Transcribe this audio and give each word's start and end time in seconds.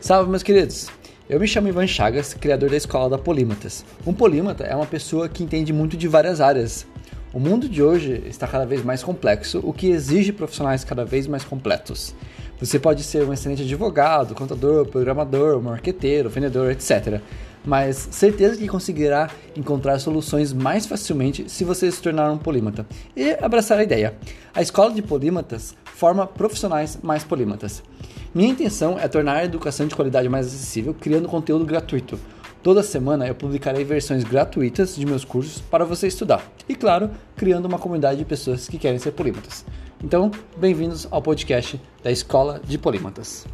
Salve, 0.00 0.30
meus 0.30 0.44
queridos! 0.44 0.86
Eu 1.28 1.40
me 1.40 1.48
chamo 1.48 1.66
Ivan 1.66 1.86
Chagas, 1.86 2.32
criador 2.32 2.70
da 2.70 2.76
Escola 2.76 3.10
da 3.10 3.18
Polímatas. 3.18 3.84
Um 4.06 4.14
polímata 4.14 4.62
é 4.62 4.74
uma 4.74 4.86
pessoa 4.86 5.28
que 5.28 5.42
entende 5.42 5.72
muito 5.72 5.96
de 5.96 6.06
várias 6.06 6.40
áreas. 6.40 6.86
O 7.34 7.40
mundo 7.40 7.68
de 7.68 7.82
hoje 7.82 8.22
está 8.26 8.46
cada 8.46 8.64
vez 8.64 8.84
mais 8.84 9.02
complexo, 9.02 9.60
o 9.64 9.72
que 9.72 9.88
exige 9.88 10.30
profissionais 10.32 10.84
cada 10.84 11.04
vez 11.04 11.26
mais 11.26 11.42
completos. 11.42 12.14
Você 12.60 12.78
pode 12.78 13.02
ser 13.02 13.24
um 13.24 13.32
excelente 13.32 13.62
advogado, 13.62 14.36
contador, 14.36 14.86
programador, 14.86 15.60
marqueteiro, 15.60 16.30
vendedor, 16.30 16.70
etc. 16.70 17.20
Mas 17.68 18.08
certeza 18.10 18.56
que 18.56 18.66
conseguirá 18.66 19.28
encontrar 19.54 19.98
soluções 19.98 20.54
mais 20.54 20.86
facilmente 20.86 21.50
se 21.50 21.64
você 21.64 21.92
se 21.92 22.00
tornar 22.00 22.32
um 22.32 22.38
polímata 22.38 22.86
e 23.14 23.32
abraçar 23.32 23.78
a 23.78 23.82
ideia. 23.82 24.14
A 24.54 24.62
Escola 24.62 24.90
de 24.90 25.02
Polímatas 25.02 25.74
forma 25.84 26.26
profissionais 26.26 26.98
mais 27.02 27.24
polímatas. 27.24 27.82
Minha 28.34 28.48
intenção 28.48 28.98
é 28.98 29.06
tornar 29.06 29.34
a 29.34 29.44
educação 29.44 29.86
de 29.86 29.94
qualidade 29.94 30.30
mais 30.30 30.46
acessível, 30.46 30.94
criando 30.98 31.28
conteúdo 31.28 31.66
gratuito. 31.66 32.18
Toda 32.62 32.82
semana 32.82 33.26
eu 33.26 33.34
publicarei 33.34 33.84
versões 33.84 34.24
gratuitas 34.24 34.96
de 34.96 35.04
meus 35.04 35.22
cursos 35.22 35.60
para 35.60 35.84
você 35.84 36.06
estudar. 36.06 36.42
E 36.66 36.74
claro, 36.74 37.10
criando 37.36 37.66
uma 37.66 37.78
comunidade 37.78 38.18
de 38.18 38.24
pessoas 38.24 38.66
que 38.66 38.78
querem 38.78 38.98
ser 38.98 39.10
polímatas. 39.10 39.62
Então, 40.02 40.30
bem-vindos 40.56 41.06
ao 41.10 41.20
podcast 41.20 41.78
da 42.02 42.10
Escola 42.10 42.62
de 42.66 42.78
Polímatas. 42.78 43.46